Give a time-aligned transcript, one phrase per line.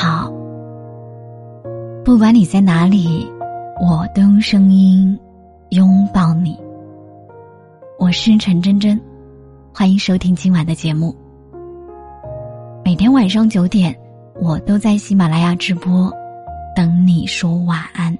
[0.00, 0.30] 好，
[2.04, 3.28] 不管你在哪里，
[3.80, 5.18] 我都用声音
[5.70, 6.56] 拥抱你。
[7.98, 8.96] 我是陈真真，
[9.74, 11.12] 欢迎收听今晚的节目。
[12.84, 13.92] 每天晚上九点，
[14.40, 16.08] 我都在喜马拉雅直播，
[16.76, 18.16] 等你说晚安。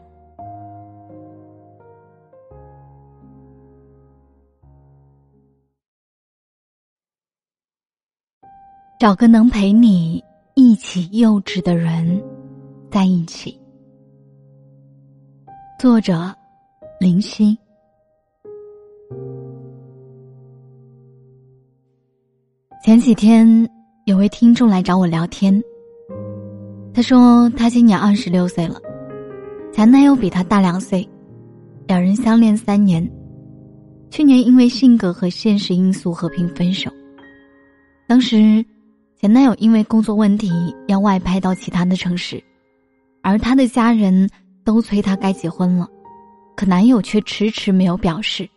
[8.98, 10.20] 找个能陪你。
[10.60, 12.20] 一起幼稚的人，
[12.90, 13.56] 在一起。
[15.78, 16.34] 作者：
[16.98, 17.56] 林夕。
[22.84, 23.46] 前几天
[24.06, 25.62] 有位听众来找我聊天，
[26.92, 28.80] 他说他今年二十六岁了，
[29.72, 31.08] 前男友比他大两岁，
[31.86, 33.08] 两人相恋三年，
[34.10, 36.90] 去年因为性格和现实因素和平分手，
[38.08, 38.66] 当时。
[39.20, 42.40] 前男友因为工作问题要外派到其他的城市，
[43.20, 44.30] 而他的家人
[44.62, 45.88] 都催他该结婚了，
[46.56, 48.48] 可男友却迟迟没有表示。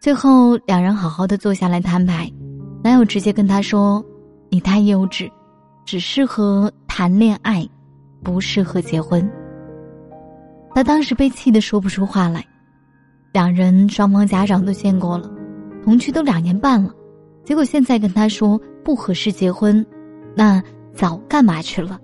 [0.00, 2.28] 最后两人好好的坐下来摊牌，
[2.82, 4.04] 男友直接跟他说
[4.50, 5.30] ：“你太幼稚，
[5.84, 7.64] 只适合谈恋爱，
[8.24, 9.30] 不适合结婚。”
[10.74, 12.44] 他当时被气得说不出话来。
[13.32, 15.30] 两人双方家长都见过了，
[15.84, 16.92] 同居都两年半了，
[17.44, 18.60] 结果现在跟他说。
[18.84, 19.84] 不合适结婚，
[20.34, 20.62] 那
[20.94, 22.00] 早干嘛去了？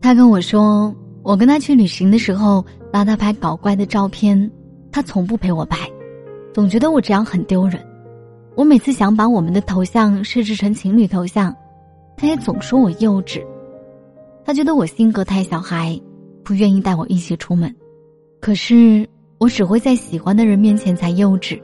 [0.00, 4.50] 他跟我说，我跟他去旅行的时候拉他拍搞怪的照片，
[4.90, 5.88] 他从不陪我拍，
[6.52, 7.80] 总觉得我这样很丢人。
[8.54, 11.54] 我每次想把我们的头像设置成情侣头像，
[12.16, 13.42] 他也总说我幼稚。
[14.44, 15.98] 他觉得我性格太小孩，
[16.42, 17.74] 不愿意带我一起出门。
[18.40, 21.58] 可是我只会在喜欢的人面前才幼稚。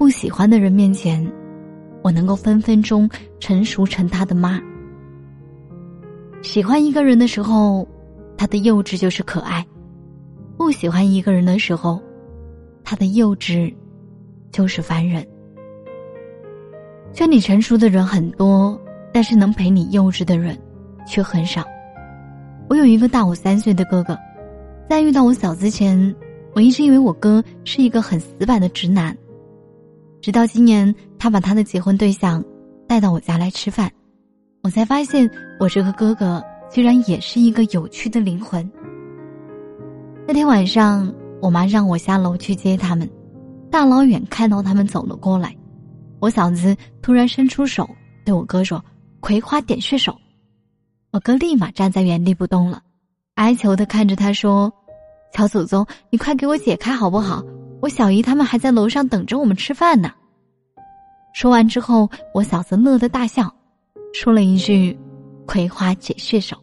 [0.00, 1.30] 不喜欢的人面前，
[2.02, 3.06] 我能够分分钟
[3.38, 4.58] 成熟成他的妈。
[6.40, 7.86] 喜欢一个人的时候，
[8.34, 9.62] 他的幼稚就是可爱；
[10.56, 12.00] 不喜欢一个人的时候，
[12.82, 13.70] 他的幼稚
[14.50, 15.22] 就是烦人。
[17.12, 18.80] 劝你成熟的人很多，
[19.12, 20.58] 但是能陪你幼稚的人
[21.06, 21.62] 却很少。
[22.70, 24.18] 我有一个大我三岁的哥哥，
[24.88, 26.16] 在遇到我嫂子前，
[26.54, 29.14] 我一直以为我哥是一个很死板的直男。
[30.20, 32.44] 直到今年，他把他的结婚对象
[32.86, 33.90] 带到我家来吃饭，
[34.62, 38.70] 我才发现我这个哥哥居然也是一个有趣的灵魂。
[40.28, 43.08] 那天晚上，我妈让我下楼去接他们，
[43.70, 45.56] 大老远看到他们走了过来，
[46.20, 47.88] 我嫂子突然伸出手
[48.24, 48.84] 对我哥说
[49.20, 50.14] ：“葵花点穴手。”
[51.12, 52.82] 我哥立马站在原地不动了，
[53.36, 54.70] 哀求的看着他说
[55.34, 57.42] ：“小祖宗，你快给我解开好不好？”
[57.80, 60.12] 我小姨他们还在楼上等着我们吃饭呢。
[61.32, 63.52] 说完之后，我嫂子乐得大笑，
[64.12, 64.98] 说了一句
[65.46, 66.56] ：“葵花解穴手。”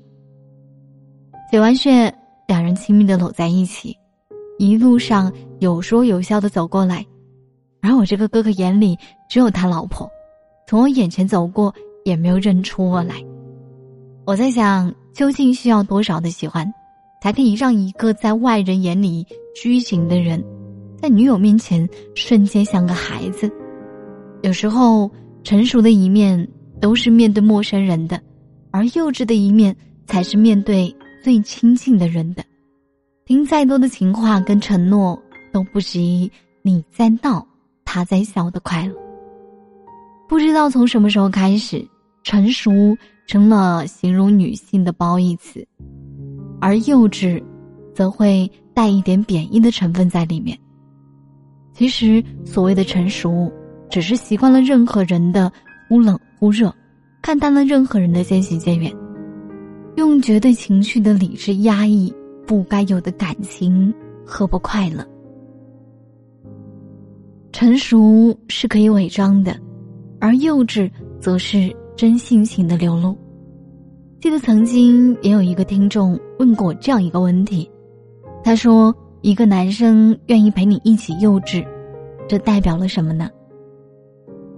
[1.49, 2.13] 解完穴，
[2.47, 3.97] 两人亲密的搂在一起，
[4.59, 7.05] 一路上有说有笑的走过来。
[7.81, 8.97] 而我这个哥哥眼里
[9.29, 10.09] 只有他老婆，
[10.67, 11.73] 从我眼前走过
[12.03, 13.15] 也没有认出我来。
[14.25, 16.69] 我在想，究竟需要多少的喜欢，
[17.23, 19.25] 才可以让一个在外人眼里
[19.55, 20.43] 拘谨的人？
[20.97, 23.49] 在女友面前瞬间像个孩子，
[24.41, 25.09] 有时候
[25.43, 26.47] 成熟的一面
[26.81, 28.21] 都是面对陌生人的，
[28.71, 29.75] 而幼稚的一面
[30.05, 30.93] 才是面对
[31.23, 32.43] 最亲近的人的。
[33.25, 35.21] 听再多的情话跟承诺，
[35.51, 36.31] 都不及
[36.61, 37.45] 你在闹，
[37.85, 38.95] 他在笑的快乐。
[40.27, 41.85] 不知道从什么时候开始，
[42.23, 42.97] 成熟
[43.27, 45.65] 成了形容女性的褒义词，
[46.59, 47.41] 而幼稚，
[47.93, 50.57] 则会带一点贬义的成分在里面。
[51.77, 53.51] 其实，所谓的成熟，
[53.87, 55.51] 只是习惯了任何人的
[55.87, 56.73] 忽冷忽热，
[57.21, 58.91] 看淡了任何人的渐行渐远，
[59.95, 62.11] 用绝对情绪的理智压抑
[62.47, 63.93] 不该有的感情
[64.25, 65.05] 和不快乐。
[67.51, 69.55] 成熟是可以伪装的，
[70.19, 70.89] 而幼稚
[71.19, 73.15] 则是真性情的流露。
[74.19, 77.69] 记得曾经也有一个听众问过我这样一个问题，
[78.43, 78.91] 他说。
[79.21, 81.65] 一个男生愿意陪你一起幼稚，
[82.27, 83.29] 这代表了什么呢？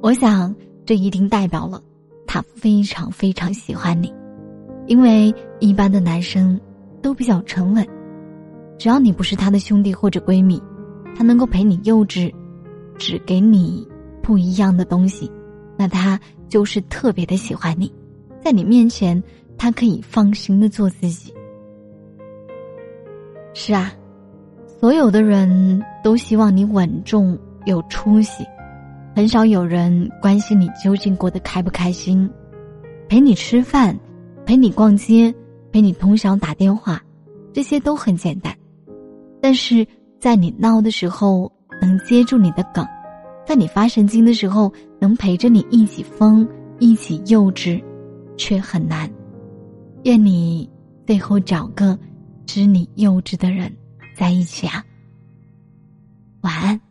[0.02, 0.54] 我想，
[0.86, 1.82] 这一定代表了
[2.28, 4.14] 他非常非常喜欢你，
[4.86, 6.60] 因为一般的男生
[7.02, 7.88] 都比较沉稳，
[8.78, 10.62] 只要你不是他的兄弟或者闺蜜，
[11.16, 12.32] 他能够陪你幼稚，
[12.98, 13.88] 只给你
[14.22, 15.32] 不一样的东西，
[15.78, 16.20] 那他
[16.50, 17.92] 就是特别的喜欢你，
[18.42, 19.22] 在你面前，
[19.58, 21.34] 他可以放心的做自己。
[23.54, 23.94] 是啊。
[24.80, 28.46] 所有的人都希望你稳重有出息，
[29.14, 32.30] 很少有人关心你究竟过得开不开心。
[33.10, 33.98] 陪你吃饭，
[34.46, 35.36] 陪你逛街，
[35.70, 37.04] 陪你通宵打电话，
[37.52, 38.56] 这些都很简单。
[39.42, 39.86] 但是
[40.18, 42.88] 在你闹的时候能接住你的梗，
[43.46, 46.48] 在你发神经的时候能陪着你一起疯、
[46.80, 47.84] 一起幼稚，
[48.38, 49.12] 却很难。
[50.04, 50.70] 愿你
[51.06, 52.00] 最后找个
[52.46, 53.70] 知你幼稚的人
[54.20, 54.84] 在一起啊。
[56.42, 56.89] 晚安。